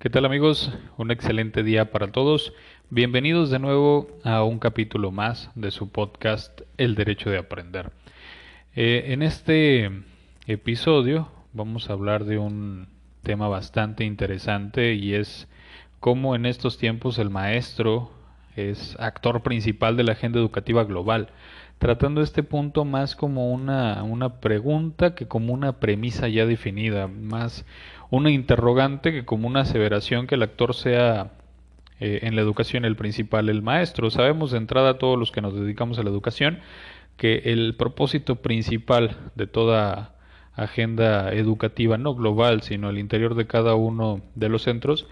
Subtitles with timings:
[0.00, 0.72] ¿Qué tal amigos?
[0.96, 2.54] Un excelente día para todos.
[2.88, 7.92] Bienvenidos de nuevo a un capítulo más de su podcast El Derecho de Aprender.
[8.74, 9.90] Eh, en este
[10.46, 12.88] episodio vamos a hablar de un
[13.22, 15.48] tema bastante interesante y es
[16.00, 18.10] cómo en estos tiempos el maestro
[18.56, 21.28] es actor principal de la agenda educativa global,
[21.78, 27.66] tratando este punto más como una, una pregunta que como una premisa ya definida, más
[28.10, 31.32] una interrogante que como una aseveración que el actor sea
[32.00, 34.10] eh, en la educación el principal, el maestro.
[34.10, 36.60] Sabemos de entrada todos los que nos dedicamos a la educación
[37.16, 40.14] que el propósito principal de toda
[40.54, 45.06] agenda educativa, no global, sino al interior de cada uno de los centros,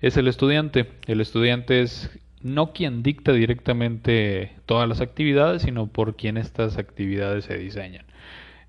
[0.00, 0.90] es el estudiante.
[1.06, 2.10] El estudiante es
[2.42, 8.04] no quien dicta directamente todas las actividades, sino por quien estas actividades se diseñan.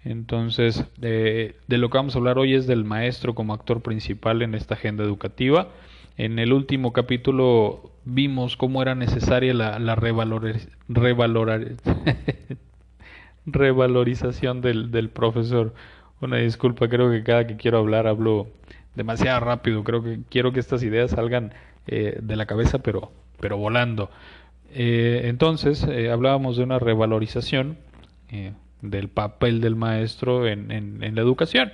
[0.03, 4.55] Entonces, de lo que vamos a hablar hoy es del maestro como actor principal en
[4.55, 5.69] esta agenda educativa.
[6.17, 9.95] En el último capítulo vimos cómo era necesaria la, la
[13.45, 15.73] revalorización del, profesor.
[16.21, 18.47] Una disculpa, creo que cada que quiero hablar hablo
[18.95, 19.83] demasiado rápido.
[19.83, 21.53] Creo que quiero que estas ideas salgan
[21.87, 24.09] eh, de la cabeza, pero, pero volando.
[24.71, 27.77] Eh, entonces, eh, hablábamos de una revalorización
[28.81, 31.71] del papel del maestro en, en, la educación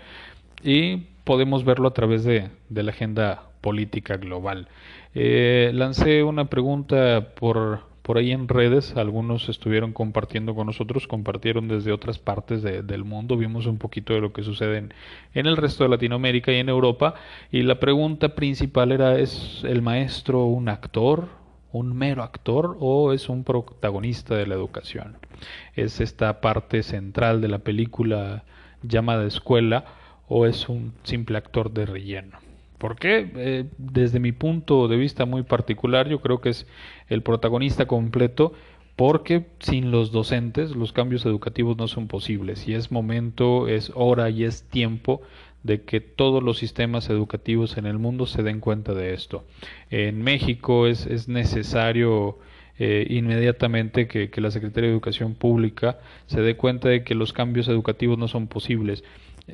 [0.64, 4.68] y podemos verlo a través de, la agenda política global.
[5.14, 11.68] Eh, lancé una pregunta por, por ahí en redes, algunos estuvieron compartiendo con nosotros, compartieron
[11.68, 15.84] desde otras partes del mundo, vimos un poquito de lo que sucede en, el resto
[15.84, 17.16] de Latinoamérica y en Europa,
[17.52, 21.30] y la pregunta principal era, ¿es el maestro un actor,
[21.72, 25.18] un mero actor o es un protagonista de la educación?
[25.76, 28.44] Es esta parte central de la película
[28.84, 29.86] llamada escuela
[30.28, 32.38] o es un simple actor de relleno.
[32.78, 33.32] ¿Por qué?
[33.36, 36.68] Eh, desde mi punto de vista muy particular, yo creo que es
[37.08, 38.54] el protagonista completo
[38.96, 44.30] porque sin los docentes los cambios educativos no son posibles y es momento, es hora
[44.30, 45.22] y es tiempo
[45.64, 49.46] de que todos los sistemas educativos en el mundo se den cuenta de esto.
[49.90, 52.38] En México es, es necesario
[52.78, 55.98] eh, inmediatamente que, la Secretaría de Educación Pública
[56.28, 59.04] se dé cuenta de que los cambios educativos no son posibles.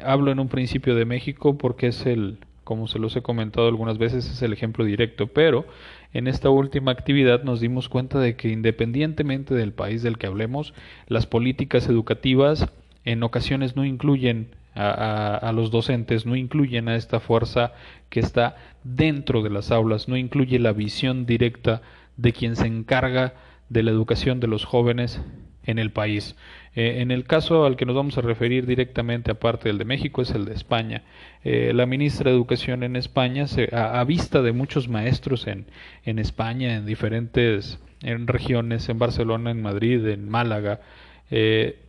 [0.04, 4.00] Hablo en un principio de México porque es el, como se los he comentado algunas
[4.00, 5.66] veces, es el ejemplo directo, pero
[6.14, 10.74] en esta última actividad nos dimos cuenta de que independientemente del país del que hablemos,
[11.08, 12.70] las políticas educativas
[13.06, 17.74] en ocasiones no incluyen a, a, los docentes, no incluyen a esta fuerza
[18.10, 21.82] que está dentro de las aulas, no incluye la visión directa
[22.22, 23.34] de quien se encarga
[23.70, 25.22] de la educación de los jóvenes
[25.64, 26.36] en el país.
[26.76, 30.22] Eh, en el caso al que nos vamos a referir directamente, aparte del de México,
[30.22, 31.04] es el de España.
[31.44, 35.66] Eh, la ministra de Educación en España, se, a, vista de muchos maestros en,
[36.06, 40.82] en España, en diferentes en regiones, en Barcelona, en Madrid, en Málaga,
[41.30, 41.80] eh,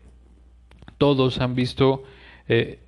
[0.99, 2.04] todos han visto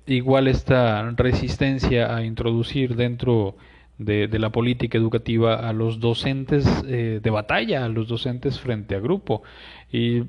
[0.05, 7.29] igual esta resistencia a introducir dentro de, la política educativa a los docentes eh, de
[7.29, 9.43] batalla, a los docentes frente a grupo.
[9.91, 10.23] Y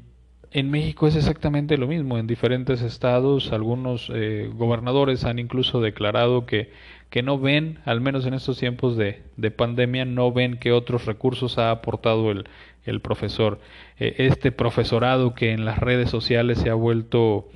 [0.52, 2.18] en México es exactamente lo mismo.
[2.18, 6.70] En diferentes estados, algunos eh, gobernadores han incluso declarado que,
[7.10, 11.04] que no ven, al menos en estos tiempos de, de pandemia, no ven que otros
[11.04, 12.48] recursos ha aportado el,
[12.84, 13.58] el profesor.
[13.98, 17.48] Eh, este profesorado que en las redes sociales se ha vuelto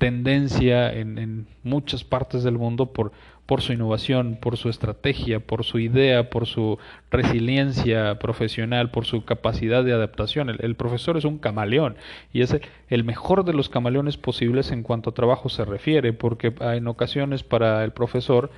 [0.00, 3.12] tendencia en, en muchas partes del mundo por
[3.48, 6.78] por su innovación, por su estrategia, por su idea, por su
[7.10, 10.50] resiliencia profesional, por su capacidad de adaptación.
[10.50, 11.96] El, profesor es un camaleón
[12.30, 12.54] y es
[12.90, 17.42] el mejor de los camaleones posibles en cuanto a trabajo se refiere, porque en ocasiones
[17.42, 18.50] para el profesor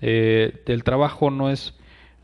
[0.00, 1.74] eh, el trabajo no es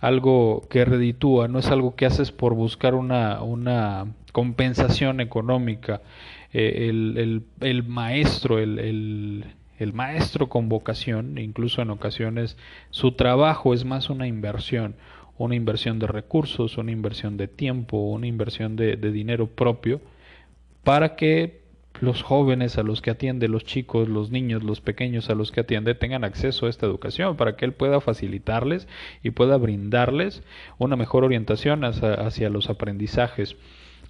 [0.01, 6.01] algo que reditúa, no es algo que haces por buscar una, una compensación económica.
[6.55, 9.45] Eh, el, el, el, maestro, el,
[9.79, 12.57] el maestro con vocación, incluso en ocasiones
[12.91, 14.97] su trabajo es más una inversión,
[15.37, 20.01] una inversión de recursos, una inversión de tiempo, una inversión de, dinero propio,
[20.85, 21.63] para que
[22.01, 25.61] los jóvenes a los que atiende, los chicos, los niños, los pequeños a los que
[25.61, 28.89] atiende tengan acceso a esta educación, para que él pueda facilitarles
[29.23, 30.43] y pueda brindarles
[30.79, 33.57] una mejor orientación hacia los aprendizajes.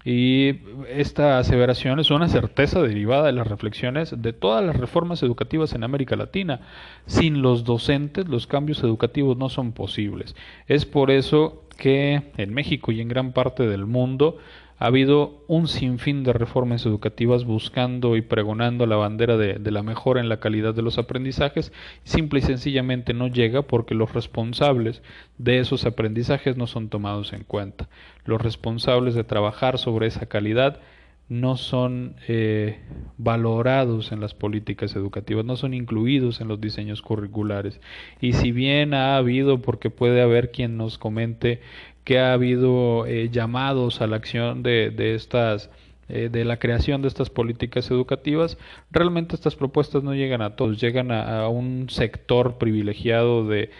[0.04, 0.56] Y
[0.90, 5.82] esta aseveración es una certeza derivada de las reflexiones de todas las reformas educativas en
[5.82, 6.60] América Latina.
[7.06, 10.36] Sin los docentes los cambios educativos no son posibles.
[10.68, 14.38] Es por eso que en México y en gran parte del mundo
[14.78, 20.20] ha habido un sinfín de reformas educativas buscando y pregonando la bandera de, la mejora
[20.20, 21.72] en la calidad de los aprendizajes,
[22.02, 25.02] simple y sencillamente no llega porque los responsables
[25.38, 27.88] de esos aprendizajes no son tomados en cuenta.
[28.24, 30.80] Los responsables de trabajar sobre esa calidad
[31.28, 32.80] no son eh,
[33.16, 37.80] valorados en las políticas educativas, no son incluidos en los diseños curriculares.
[38.20, 41.62] Y si bien ha habido, porque puede haber quien nos comente
[42.04, 45.70] que ha habido eh, llamados a la acción de, de estas
[46.10, 48.58] eh, de la creación de estas políticas educativas,
[48.90, 53.70] realmente estas propuestas no llegan a todos, llegan a, un sector privilegiado de,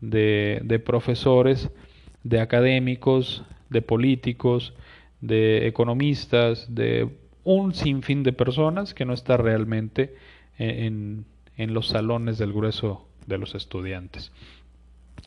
[0.00, 1.68] de, de profesores,
[2.22, 4.72] de académicos, de políticos,
[5.20, 7.10] de economistas, de
[7.44, 10.14] un sinfín de personas que no está realmente
[10.56, 11.26] en,
[11.58, 14.32] en los salones del grueso de los estudiantes.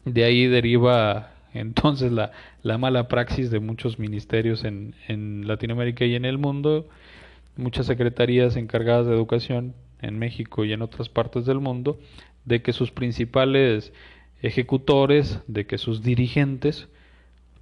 [0.05, 2.31] De ahí deriva entonces la,
[2.63, 6.87] la mala praxis de muchos ministerios en, en Latinoamérica y en el mundo,
[7.55, 11.99] muchas secretarías encargadas de educación en México y en otras partes del mundo,
[12.45, 13.93] de que sus principales
[14.41, 16.87] ejecutores, de que sus dirigentes,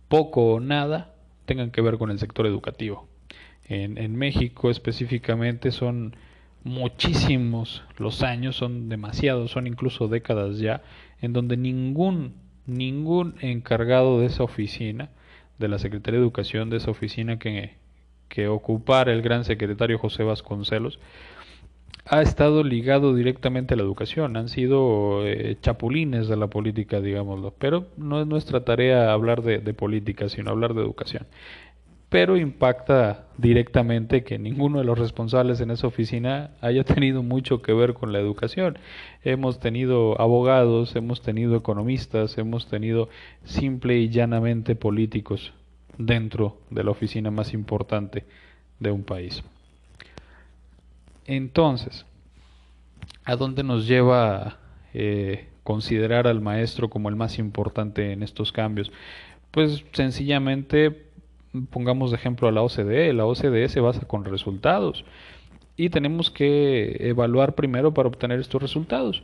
[0.07, 1.13] poco o nada,
[1.45, 3.07] tengan que ver con el sector educativo.
[3.68, 6.15] En, en México específicamente son
[6.63, 10.83] muchísimos los años, son demasiados, son incluso décadas ya,
[11.21, 12.33] en donde ningún
[12.67, 15.09] ningún encargado de esa oficina,
[15.59, 17.75] de la Secretaría de Educación, de esa oficina que,
[18.27, 21.00] que ocupara el gran secretario José Vasconcelos,
[22.07, 27.53] ha estado ligado directamente a la educación, han sido eh, chapulines de la política, digámoslo,
[27.57, 31.25] pero no es nuestra tarea hablar de, de política, sino hablar de educación
[32.15, 37.73] pero impacta directamente que ninguno de los responsables en esa oficina haya tenido mucho que
[37.73, 38.77] ver con la educación.
[39.25, 43.09] Hemos tenido abogados, hemos tenido economistas, hemos tenido
[43.44, 45.51] simple y llanamente políticos
[45.97, 48.23] dentro de la oficina más importante
[48.79, 49.44] de un país.
[51.25, 52.06] Entonces,
[53.25, 54.59] ¿a dónde nos lleva
[54.94, 58.89] eh, considerar al maestro como el más importante en estos cambios?
[59.51, 61.05] Pues sencillamente
[61.69, 65.06] pongamos de ejemplo a la OCDE, la OCDE se basa con resultados
[65.78, 69.24] y tenemos que evaluar primero para obtener estos resultados.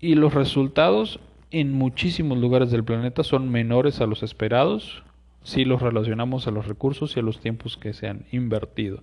[0.00, 1.20] Y los resultados
[1.50, 5.02] en muchísimos lugares del planeta son menores a los esperados
[5.42, 9.02] si los relacionamos a los recursos y a los tiempos que se han invertido.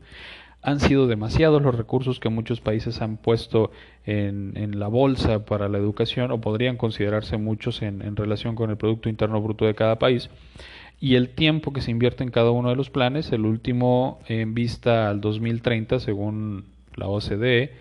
[0.61, 3.71] Han sido demasiados los recursos que muchos países han puesto
[4.05, 8.69] en, en la bolsa para la educación o podrían considerarse muchos en, en relación con
[8.69, 10.29] el Producto Interno Bruto de cada país
[10.99, 14.53] y el tiempo que se invierte en cada uno de los planes, el último en
[14.53, 17.73] vista al 2030 según la OCDE,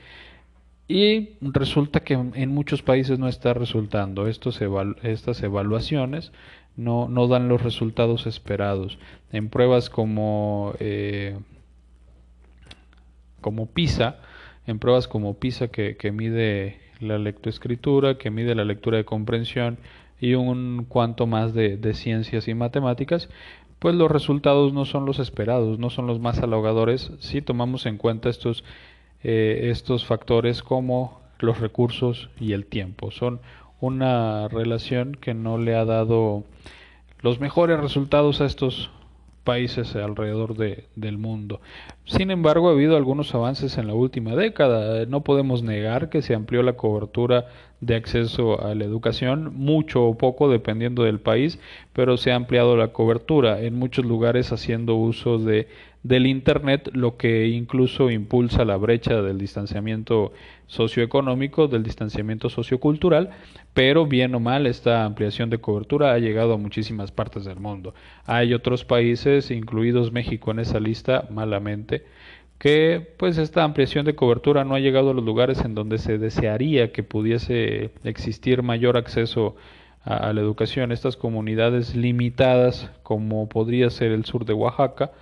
[0.88, 4.26] y resulta que en muchos países no está resultando.
[4.26, 4.60] Estos
[5.02, 6.32] estas evaluaciones
[6.76, 8.98] no, no, dan los resultados esperados.
[9.32, 11.38] En pruebas como, eh,
[13.40, 14.18] como PISA,
[14.66, 19.78] en pruebas como PISA que, que mide la lectoescritura, que mide la lectura de comprensión,
[20.22, 23.28] y un cuanto más de, de ciencias y matemáticas,
[23.80, 27.98] pues los resultados no son los esperados, no son los más halagadores si tomamos en
[27.98, 28.62] cuenta estos,
[29.24, 33.10] eh, estos factores como los recursos y el tiempo.
[33.10, 33.40] Son
[33.80, 36.44] una relación que no le ha dado
[37.20, 38.92] los mejores resultados a estos
[39.44, 41.60] países alrededor de, del mundo.
[42.04, 45.06] Sin embargo, ha habido algunos avances en la última década.
[45.06, 47.46] No podemos negar que se amplió la cobertura
[47.80, 51.58] de acceso a la educación, mucho o poco dependiendo del país,
[51.92, 55.66] pero se ha ampliado la cobertura en muchos lugares haciendo uso de
[56.02, 60.32] del Internet, lo que incluso impulsa la brecha del distanciamiento
[60.66, 63.30] socioeconómico, del distanciamiento sociocultural,
[63.72, 67.94] pero bien o mal esta ampliación de cobertura ha llegado a muchísimas partes del mundo.
[68.26, 72.04] Hay otros países, incluidos México en esa lista, malamente,
[72.58, 76.18] que pues esta ampliación de cobertura no ha llegado a los lugares en donde se
[76.18, 79.56] desearía que pudiese existir mayor acceso
[80.04, 80.92] a, la educación.
[80.92, 85.12] Estas comunidades limitadas, como podría ser el sur de Oaxaca,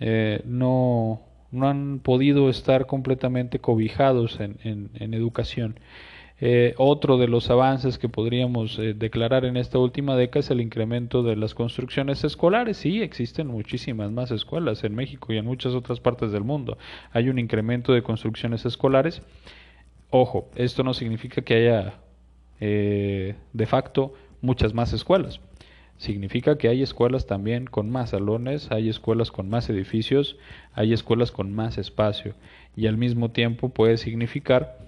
[0.00, 5.80] eh, no, no han podido estar completamente cobijados en, en, educación.
[6.40, 10.60] Eh, otro de los avances que podríamos eh, declarar en esta última década es el
[10.60, 12.76] incremento de las construcciones escolares.
[12.76, 16.78] Sí, existen muchísimas más escuelas en México y en muchas otras partes del mundo.
[17.12, 19.22] Hay un incremento de construcciones escolares.
[20.10, 21.94] Ojo, esto no significa que haya
[22.60, 25.40] de facto muchas más escuelas.
[25.98, 30.36] Significa que hay escuelas también con más salones, hay escuelas con más edificios,
[30.72, 32.34] hay escuelas con más espacio
[32.76, 34.78] y al mismo tiempo puede significar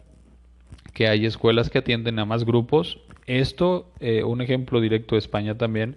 [0.95, 3.01] que hay escuelas que atienden a más grupos.
[3.27, 5.97] Esto, eh, un ejemplo directo de España también,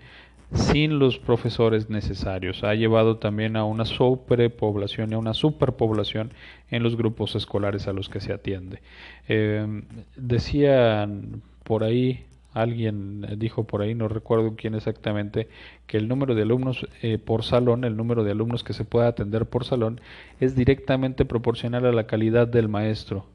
[0.52, 2.64] sin los profesores necesarios.
[2.64, 6.32] Ha llevado también a una sobrepoblación y a una superpoblación
[6.72, 8.82] en los grupos escolares a los que se atiende.
[9.28, 9.84] Eh,
[10.16, 15.48] decían por ahí alguien dijo por ahí, no recuerdo quién exactamente,
[15.88, 19.08] que el número de alumnos eh, por salón, el número de alumnos que se puede
[19.08, 20.02] atender por salón,
[20.40, 23.26] es directamente proporcional a la calidad del maestro.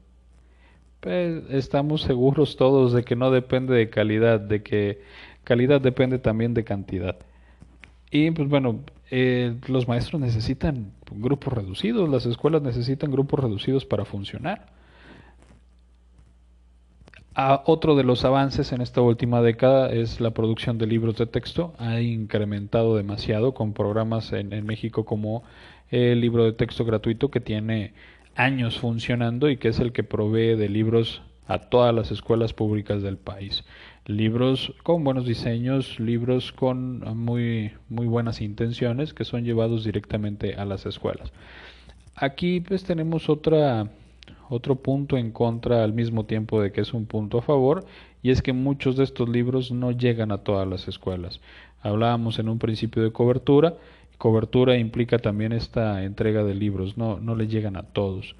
[1.01, 5.01] Pues estamos seguros todos de que no depende de calidad, de que
[5.43, 7.17] calidad depende también de cantidad.
[8.11, 8.79] Y pues bueno,
[9.11, 14.78] eh, los maestros necesitan grupos reducidos, las escuelas necesitan grupos reducidos para funcionar
[17.65, 21.73] otro de los avances en esta última década es la producción de libros de texto.
[21.77, 25.43] Ha incrementado demasiado con programas en, en México como
[25.89, 27.93] el libro de texto gratuito que tiene
[28.35, 33.01] años funcionando y que es el que provee de libros a todas las escuelas públicas
[33.01, 33.63] del país.
[34.05, 40.65] Libros con buenos diseños, libros con muy, muy buenas intenciones que son llevados directamente a
[40.65, 41.31] las escuelas.
[42.15, 43.89] Aquí pues tenemos otra
[44.49, 47.85] otro punto en contra al mismo tiempo de que es un punto a favor,
[48.21, 51.39] y es que muchos de estos libros no llegan a todas las escuelas.
[51.81, 53.75] Hablábamos en un principio de cobertura,
[54.17, 58.35] cobertura implica también esta entrega de libros, no, no le llegan a todos.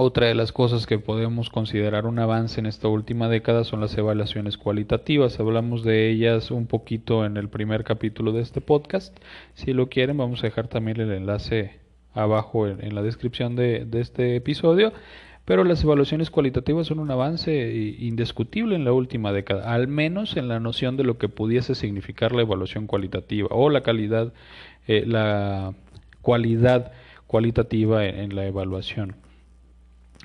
[0.00, 3.98] Otra de las cosas que podemos considerar un avance en esta última década son las
[3.98, 5.40] evaluaciones cualitativas.
[5.40, 9.18] Hablamos de ellas un poquito en el primer capítulo de este podcast.
[9.54, 11.80] Si lo quieren, vamos a dejar también el enlace
[12.14, 14.92] abajo en, la descripción de, este episodio,
[15.44, 20.48] pero las evaluaciones cualitativas son un avance indiscutible en la última década, al menos en
[20.48, 24.32] la noción de lo que pudiese significar la evaluación cualitativa o la calidad,
[24.86, 25.74] eh, la
[26.22, 26.92] cualidad
[27.26, 29.16] cualitativa en, la evaluación.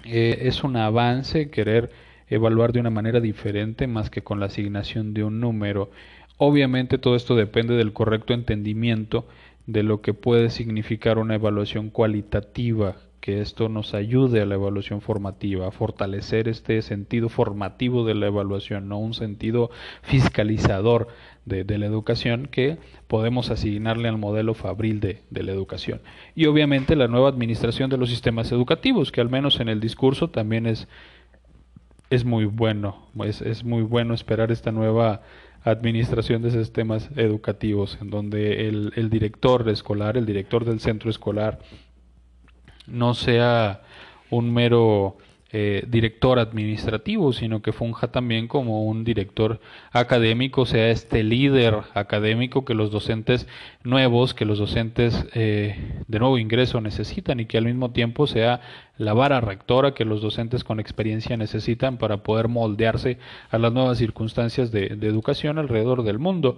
[0.05, 1.91] Eh, es un avance querer
[2.27, 5.91] evaluar de una manera diferente más que con la asignación de un número.
[6.37, 9.27] Obviamente todo esto depende del correcto entendimiento
[9.65, 14.99] de lo que puede significar una evaluación cualitativa, que esto nos ayude a la evaluación
[14.99, 21.07] formativa, a fortalecer este sentido formativo de la evaluación, no un sentido fiscalizador
[21.45, 26.01] de, la educación que podemos asignarle al modelo fabril de, la educación.
[26.35, 30.29] Y obviamente la nueva administración de los sistemas educativos, que al menos en el discurso
[30.29, 30.89] también es,
[32.09, 35.21] es muy bueno, es, es muy bueno esperar esta nueva
[35.63, 41.59] administración de sistemas educativos, en donde el, el director escolar, el director del centro escolar,
[42.87, 43.81] no sea
[44.29, 45.17] un mero
[45.55, 49.59] eh, director administrativo, sino que funja también como un director
[49.91, 53.47] académico, sea este líder académico que los docentes
[53.83, 58.61] nuevos, que los docentes eh, de nuevo ingreso necesitan y que al mismo tiempo sea
[58.97, 63.19] la vara rectora que los docentes con experiencia necesitan para poder moldearse
[63.51, 66.57] a las nuevas circunstancias de educación alrededor del mundo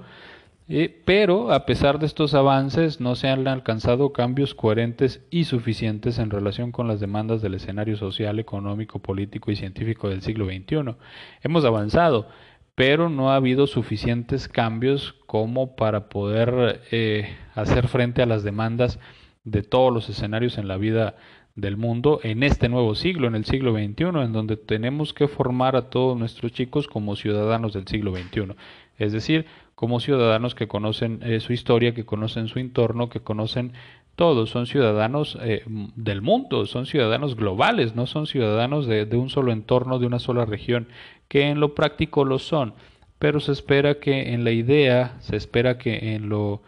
[1.05, 6.31] pero a pesar de estos avances no se han alcanzado cambios coherentes y suficientes en
[6.31, 10.95] relación con las demandas del escenario social, económico, político y científico del siglo XXI.
[11.43, 12.27] Hemos avanzado,
[12.74, 19.00] pero no ha habido suficientes cambios como para poder eh, hacer frente a las demandas
[19.43, 21.15] de todos los escenarios en la vida
[21.55, 25.75] del mundo en este nuevo siglo, en el siglo XXI, en donde tenemos que formar
[25.75, 28.55] a todos nuestros chicos como ciudadanos del siglo XXI.
[28.98, 29.45] Es decir,
[29.75, 33.74] como ciudadanos que conocen eh, su historia, que conocen su entorno, que conocen
[34.15, 39.51] todo, son ciudadanos eh, del mundo, son ciudadanos globales, no son ciudadanos de, un solo
[39.51, 40.88] entorno, de una sola región,
[41.27, 42.74] que en lo práctico lo son,
[43.20, 46.62] pero se espera que en la idea, se espera que en lo,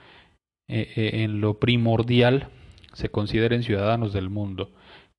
[0.68, 2.50] eh, primordial
[2.92, 4.72] se consideren ciudadanos del mundo,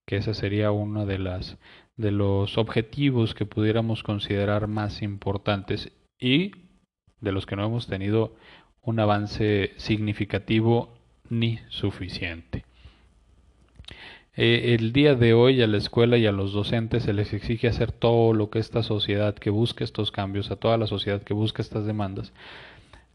[0.05, 1.57] que esa sería una de las
[1.97, 5.91] de los objetivos que pudiéramos considerar más importantes.
[6.17, 6.51] Y
[7.21, 8.35] de los que no hemos tenido
[8.81, 10.93] un avance significativo
[11.29, 12.65] ni suficiente.
[14.35, 17.67] Eh, el día de hoy a la escuela y a los docentes se les exige
[17.67, 21.33] hacer todo lo que esta sociedad que busca estos cambios, a toda la sociedad que
[21.33, 22.31] busca estas demandas,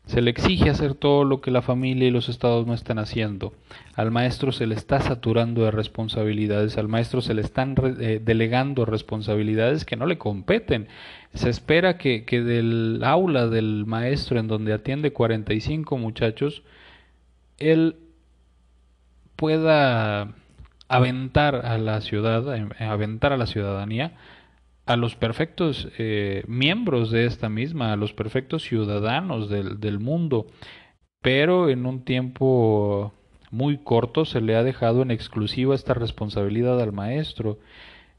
[0.06, 3.54] se le exige hacer todo lo que la familia y los estados no están haciendo.
[3.94, 8.84] Al maestro se le está saturando de responsabilidades, al maestro se le están eh, delegando
[8.84, 10.88] responsabilidades que no le competen.
[11.32, 16.62] Se espera que, que del aula del maestro en donde atiende 45 muchachos,
[17.58, 17.96] él
[19.36, 20.34] pueda
[20.88, 24.12] aventar a la ciudad, eh, aventar a la ciudadanía
[24.86, 30.46] a los perfectos eh, miembros de esta misma, a los perfectos ciudadanos del, del mundo,
[31.22, 33.12] pero en un tiempo
[33.50, 37.58] muy corto se le ha dejado en exclusiva esta responsabilidad al maestro.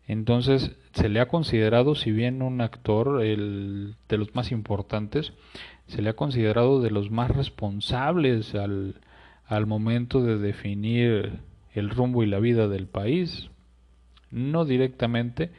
[0.08, 5.34] Entonces se le ha considerado, si bien un actor de los más importantes,
[5.88, 8.96] se le ha considerado de los más responsables al,
[9.46, 11.40] al momento de definir
[11.74, 13.50] el rumbo y la vida del país.
[14.32, 15.52] No directamente,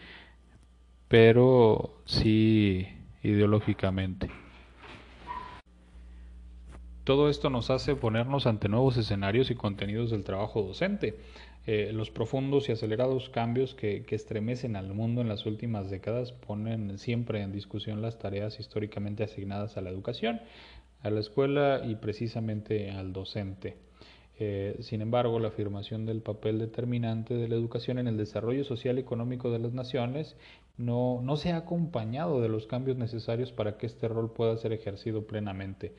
[1.08, 2.88] pero sí
[3.22, 4.30] ideológicamente.
[7.04, 11.16] Todo esto nos hace ponernos ante nuevos escenarios y contenidos del trabajo docente.
[11.64, 16.32] Eh, los profundos y acelerados cambios que, que, estremecen al mundo en las últimas décadas
[16.32, 20.40] ponen siempre en discusión las tareas históricamente asignadas a la educación,
[21.02, 23.76] a la escuela y precisamente al docente.
[24.38, 28.99] Eh, sin embargo, la afirmación del papel determinante de la educación en el desarrollo social
[28.99, 30.37] y económico de las naciones
[30.76, 34.73] no, no se ha acompañado de los cambios necesarios para que este rol pueda ser
[34.73, 35.95] ejercido plenamente.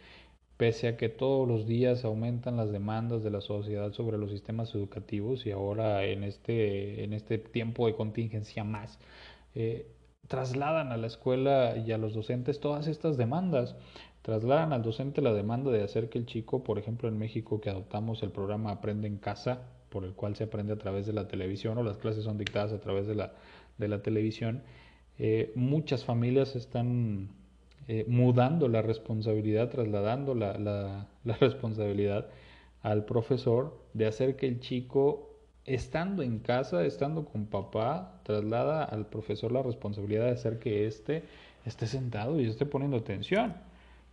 [0.58, 4.74] Pese a que todos los días aumentan las demandas de la sociedad sobre los sistemas
[4.76, 9.00] educativos y ahora en este, en este tiempo de contingencia más,
[9.56, 9.88] eh,
[10.28, 13.76] trasladan a la escuela y a los docentes todas estas demandas
[14.28, 17.70] trasladan al docente la demanda de hacer que el chico, por ejemplo en México que
[17.70, 21.30] adoptamos el programa Aprende en casa, por el cual se aprende a través de la
[21.30, 23.32] televisión o las clases son dictadas a través de la,
[23.78, 24.64] de la televisión,
[25.18, 27.30] eh, muchas familias están
[27.88, 32.28] eh, mudando la responsabilidad, trasladando la, la, la responsabilidad
[32.82, 39.06] al profesor de hacer que el chico estando en casa, estando con papá, traslada al
[39.06, 41.24] profesor la responsabilidad de hacer que éste
[41.64, 43.56] esté sentado y esté poniendo atención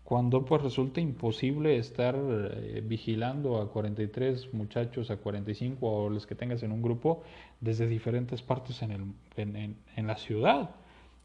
[0.05, 6.35] cuando pues resulta imposible estar eh, vigilando a 43 muchachos, a 45 o los que
[6.35, 7.23] tengas en un grupo
[7.61, 9.05] desde diferentes partes en, el,
[9.37, 10.71] en, en, la ciudad.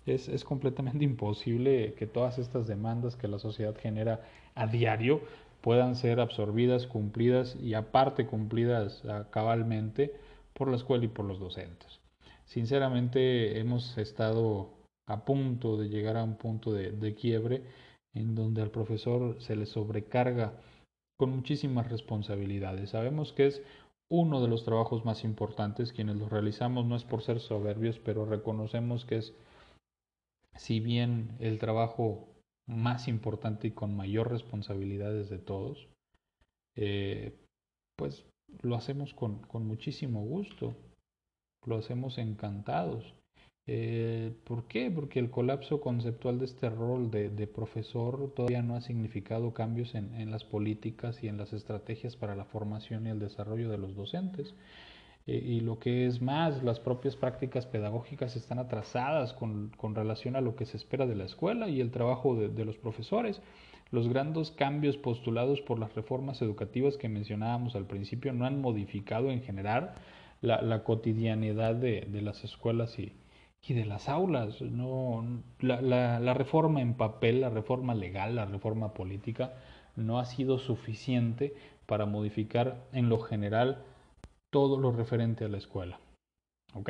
[0.06, 4.22] Es, es, completamente imposible que todas estas demandas que la sociedad genera
[4.56, 5.22] a diario
[5.60, 10.14] puedan ser absorbidas, cumplidas y aparte cumplidas ah, cabalmente
[10.54, 12.00] por la escuela y por los docentes.
[12.46, 14.70] Sinceramente hemos estado
[15.06, 17.62] a punto de llegar a un punto de, de quiebre
[18.14, 20.54] en donde al profesor se le sobrecarga
[21.18, 22.92] con muchísimas responsabilidades.
[22.92, 23.62] Sabemos que es
[24.10, 28.26] uno de los trabajos más importantes, quienes lo realizamos no es por ser soberbios, pero
[28.26, 29.34] reconocemos que es,
[30.56, 32.28] si bien el trabajo
[32.66, 35.88] más importante y con mayor responsabilidades de todos,
[36.76, 37.36] eh,
[37.96, 38.26] pues
[38.62, 40.74] lo hacemos con, con muchísimo gusto,
[41.66, 43.14] lo hacemos encantados.
[43.72, 44.90] Eh, ¿Por qué?
[44.90, 50.32] Porque el colapso conceptual de este rol de, profesor todavía no ha significado cambios en,
[50.32, 54.56] las políticas y en las estrategias para la formación y el desarrollo de los docentes.
[55.28, 60.42] Eh, y lo que es más, las propias prácticas pedagógicas están atrasadas con, relación a
[60.42, 63.40] lo que se espera de la escuela y el trabajo de, los profesores.
[63.92, 69.30] Los grandes cambios postulados por las reformas educativas que mencionábamos al principio no han modificado
[69.30, 69.94] en general
[70.42, 73.14] la, cotidianidad de, de las escuelas y,
[73.68, 74.62] y de las aulas.
[74.62, 75.26] No,
[75.60, 79.54] la, la, reforma en papel, la reforma legal, la reforma política
[79.96, 81.54] no ha sido suficiente
[81.86, 83.84] para modificar en lo general
[84.50, 86.00] todo lo referente a la escuela.
[86.74, 86.90] ¿Ok?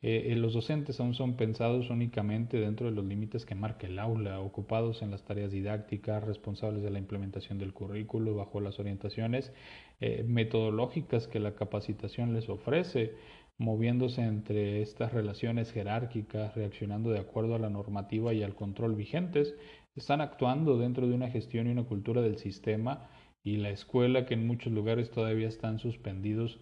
[0.00, 3.98] Eh, eh, los docentes aún son pensados únicamente dentro de los límites que marca el
[3.98, 9.52] aula, ocupados en las tareas didácticas, responsables de la implementación del currículo bajo las orientaciones
[10.00, 13.14] eh, metodológicas que la capacitación les ofrece,
[13.58, 19.54] moviéndose entre estas relaciones jerárquicas, reaccionando de acuerdo a la normativa y al control vigentes,
[19.96, 23.08] están actuando dentro de una gestión y una cultura del sistema
[23.42, 26.60] y la escuela que en muchos lugares todavía están suspendidos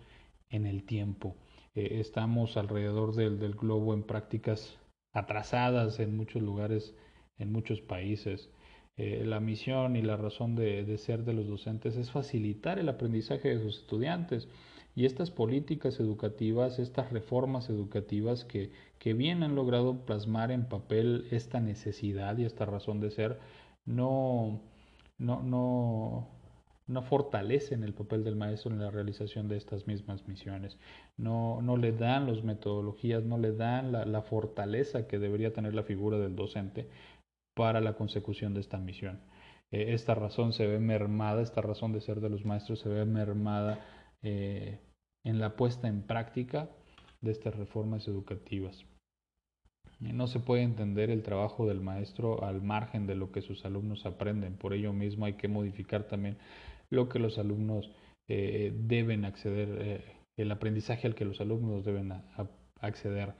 [0.48, 1.36] en el tiempo.
[1.74, 4.78] Eh, estamos alrededor del, del, globo en prácticas
[5.12, 6.94] atrasadas en muchos lugares,
[7.38, 8.50] en muchos países.
[8.96, 12.88] Eh, la misión y la razón de, de ser de los docentes es facilitar el
[12.88, 14.48] aprendizaje de sus estudiantes
[14.96, 21.28] y estas políticas educativas, estas reformas educativas que, que bien han logrado plasmar en papel
[21.30, 23.38] esta necesidad y esta razón de ser,
[23.84, 24.62] no,
[25.18, 26.26] no, no,
[26.86, 30.78] no fortalecen el papel del maestro en la realización de estas mismas misiones,
[31.18, 35.82] no, no le dan las metodologías, no le dan la, fortaleza que debería tener la
[35.82, 36.88] figura del docente
[37.54, 39.20] para la consecución de esta misión.
[39.72, 43.04] Eh, esta razón se ve mermada, esta razón de ser de los maestros se ve
[43.04, 43.84] mermada
[44.22, 44.78] eh,
[45.26, 46.70] en la puesta en práctica
[47.20, 48.86] de estas reformas educativas.
[49.98, 54.06] No se puede entender el trabajo del maestro al margen de lo que sus alumnos
[54.06, 54.56] aprenden.
[54.56, 56.38] Por ello mismo hay que modificar también
[56.90, 57.90] lo que los alumnos
[58.28, 60.04] eh, deben acceder, eh,
[60.36, 62.12] el aprendizaje al que los alumnos deben
[62.80, 63.34] acceder.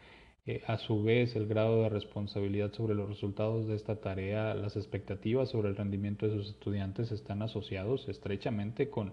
[0.44, 4.76] Eh, a su vez, el grado de responsabilidad sobre los resultados de esta tarea, las
[4.76, 9.12] expectativas sobre el rendimiento de sus estudiantes están asociados estrechamente con,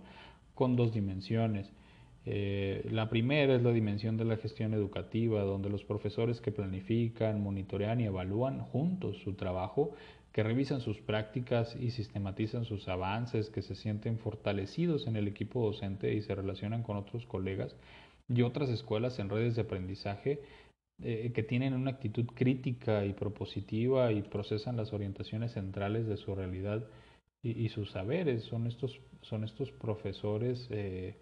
[0.56, 1.72] con dos dimensiones
[2.26, 7.42] Eh, la primera es la dimensión de la gestión educativa, donde los profesores que planifican,
[7.42, 9.94] monitorean y evalúan juntos su trabajo,
[10.32, 15.64] que revisan sus prácticas y sistematizan sus avances, que se sienten fortalecidos en el equipo
[15.64, 17.76] docente y se relacionan con otros colegas
[18.30, 20.42] y otras escuelas en redes de aprendizaje,
[21.04, 26.34] eh, que tienen una actitud crítica y propositiva y procesan las orientaciones centrales de su
[26.34, 26.84] realidad
[27.44, 28.44] y, sus saberes.
[28.44, 31.16] Son estos, son estos profesores eh,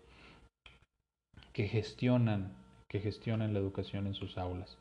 [1.54, 2.54] que gestionan,
[2.88, 4.78] que gestionan la educación en sus aulas.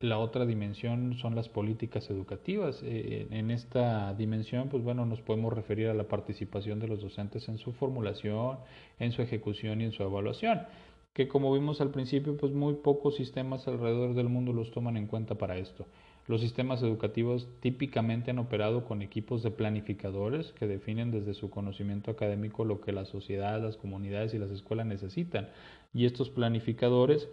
[0.00, 2.82] La otra dimensión son las políticas educativas.
[2.82, 7.48] Eh, en esta dimensión, pues bueno, nos podemos referir a la participación de los docentes
[7.48, 8.58] en su formulación,
[8.98, 10.66] en su ejecución y en su evaluación
[11.12, 15.06] que como vimos al principio, pues muy pocos sistemas alrededor del mundo los toman en
[15.06, 15.86] cuenta para esto.
[16.28, 22.10] Los sistemas educativos típicamente han operado con equipos de planificadores que definen desde su conocimiento
[22.10, 25.48] académico lo que la sociedad, las comunidades y las escuelas necesitan.
[25.92, 27.28] Y estos planificadores,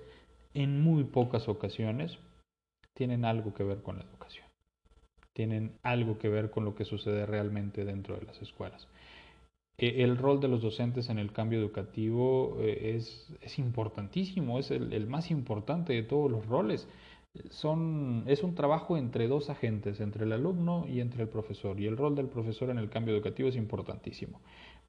[0.53, 2.17] en muy pocas ocasiones,
[2.93, 4.45] tienen algo que ver con la educación.
[5.33, 8.87] Tienen algo que ver con lo que sucede realmente dentro de las escuelas.
[9.79, 14.71] E, el rol de los docentes en el cambio educativo eh, es, es importantísimo, es
[14.71, 16.87] el, más importante de todos los roles.
[17.35, 17.63] Es
[18.43, 21.79] un trabajo entre dos agentes, entre el alumno y entre el profesor.
[21.79, 24.41] Y el rol del profesor en el cambio educativo es importantísimo,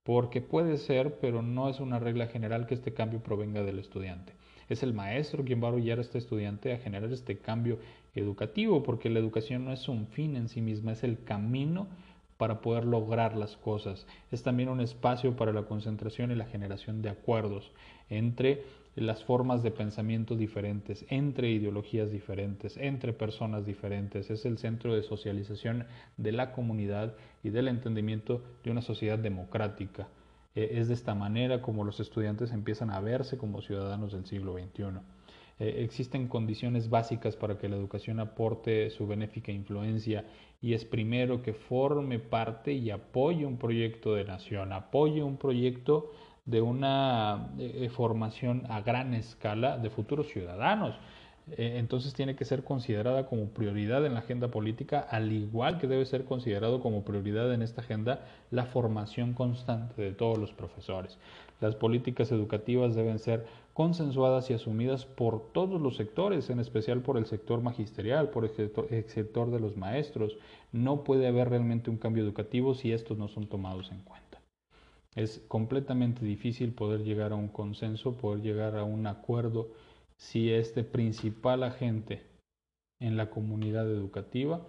[0.05, 4.33] porque puede ser, pero no es una regla general que este cambio provenga del estudiante.
[4.71, 7.79] Es el maestro quien va a orullar a este estudiante a generar este cambio
[8.15, 11.89] educativo, porque la educación no es un fin en sí misma, es el camino
[12.39, 14.07] para poder lograr las cosas.
[14.31, 17.71] Es también un espacio para la concentración y la generación de acuerdos
[18.09, 18.63] entre
[18.97, 24.31] las formas de pensamiento diferentes, entre ideologías diferentes, entre personas diferentes.
[24.31, 30.09] Es el centro de socialización de la comunidad y del entendimiento de una sociedad democrática.
[30.55, 34.55] Eh, es de esta manera como los estudiantes empiezan a verse como ciudadanos del siglo
[34.55, 35.01] XXI.
[35.61, 40.25] Eh, existen condiciones básicas para que la educación aporte su benéfica influencia
[40.61, 46.11] y es primero que forme parte y apoye un proyecto de nación, apoye un proyecto
[46.51, 50.97] de una eh, formación a gran escala de futuros ciudadanos.
[51.53, 55.89] Eh, entonces tiene que ser considerada como prioridad en la agenda política, al igual que
[55.89, 61.19] debe ser considerado como prioridad en esta agenda la formación constante de todos los profesores.
[61.61, 67.17] Las políticas educativas deben ser consensuadas y asumidas por todos los sectores, en especial por
[67.17, 68.51] el sector magisterial, por el
[69.07, 70.37] sector, de los maestros.
[70.73, 74.30] No puede haber realmente un cambio educativo si estos no son tomados en cuenta.
[75.17, 79.69] Es completamente difícil poder llegar a un consenso, poder llegar a un acuerdo
[80.17, 82.23] si este principal agente
[83.01, 84.67] en la comunidad educativa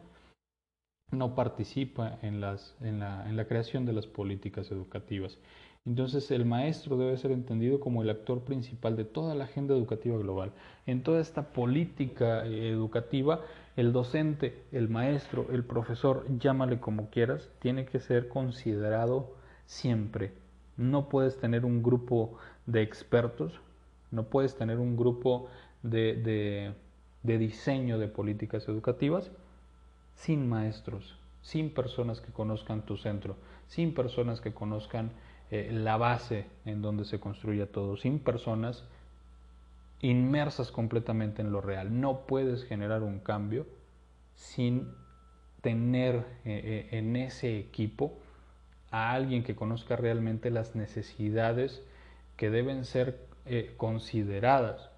[1.12, 5.38] no participa en, las, en, la, en la creación de las políticas educativas.
[5.86, 10.18] Entonces el maestro debe ser entendido como el actor principal de toda la agenda educativa
[10.18, 10.54] global.
[10.86, 13.42] En toda esta política eh, educativa,
[13.76, 20.34] el docente, el maestro, el profesor, llámale como quieras, tiene que ser considerado siempre.
[20.78, 23.60] No puedes tener un grupo de expertos,
[24.12, 25.48] no puedes tener un grupo
[25.84, 26.74] de,
[27.24, 29.32] de diseño de políticas educativas
[30.16, 33.36] sin maestros, sin personas que conozcan tu centro,
[33.68, 35.12] sin personas que conozcan
[35.52, 38.86] eh, la base en donde se construye todo, sin personas
[40.00, 42.00] inmersas completamente en lo real.
[42.00, 43.66] No puedes generar un cambio
[44.34, 44.88] sin
[45.62, 48.18] tener eh, eh, en ese equipo
[48.92, 51.82] a alguien que conozca realmente las necesidades
[52.38, 53.26] que deben ser
[53.78, 54.90] consideradas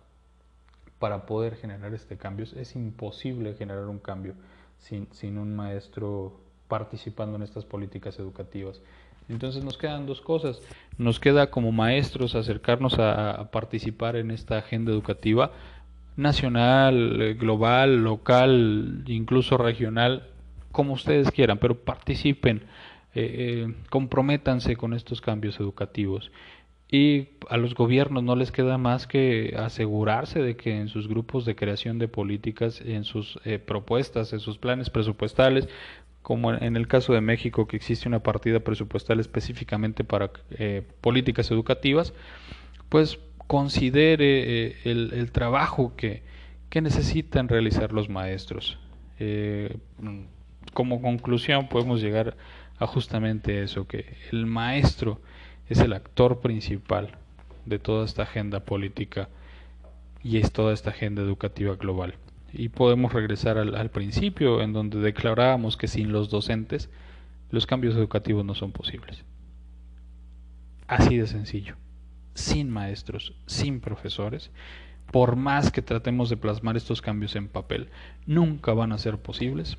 [0.99, 2.45] para poder generar este cambio.
[2.55, 4.35] Es imposible generar un cambio
[4.79, 8.81] sin, sin un maestro participando en estas políticas educativas.
[9.29, 10.61] Entonces nos quedan dos cosas.
[10.97, 15.51] Nos queda como maestros acercarnos a, participar en esta agenda educativa
[16.15, 20.27] nacional, eh, global, local, incluso regional,
[20.71, 22.63] como ustedes quieran, pero participen,
[23.15, 26.31] eh, eh, comprométanse con estos cambios educativos.
[26.91, 31.43] Y a los gobiernos no les queda más que asegurarse de que en sus grupos
[31.43, 35.67] de creación de políticas, en sus propuestas, en sus planes presupuestales,
[36.23, 41.51] como en el caso de México, que existe una partida presupuestal específicamente para eh, políticas
[41.51, 42.13] educativas,
[42.89, 46.23] pues considere eh, el, trabajo que,
[46.69, 48.79] que, necesitan realizar los maestros.
[49.19, 49.77] Eh,
[50.73, 52.37] como conclusión podemos llegar
[52.79, 55.21] justamente eso, que el maestro
[55.69, 57.17] es el actor principal
[57.65, 59.29] de toda esta agenda política
[60.21, 62.15] y es toda esta agenda educativa global
[62.53, 66.89] y podemos regresar al, principio en donde declarábamos que sin los docentes
[67.49, 69.23] los cambios educativos no son posibles.
[70.87, 71.75] Así de sencillo.
[72.35, 74.49] sin maestros, sin profesores,
[75.11, 77.89] por más que tratemos de plasmar estos cambios en papel,
[78.25, 79.77] nunca van a ser posibles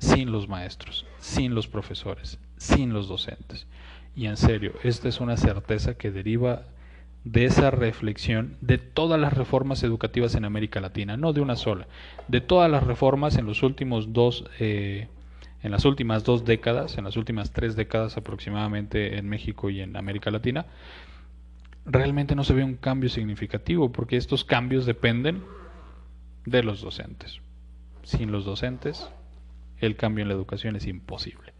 [0.00, 3.66] sin los maestros, sin los profesores, sin los docentes.
[4.16, 6.62] Y en serio, esta es una certeza que deriva
[7.24, 11.86] de esa reflexión de todas las reformas educativas en América Latina, no de una sola,
[12.28, 15.08] de todas las reformas en los últimos dos, eh,
[15.62, 19.96] en las últimas dos décadas, en las últimas tres décadas aproximadamente en México y en
[19.98, 20.64] América Latina,
[21.84, 25.42] realmente no se ve un cambio significativo, porque estos cambios dependen
[26.46, 27.40] de los docentes.
[28.02, 29.10] Sin los docentes,
[29.80, 31.52] el cambio en la educación es imposible.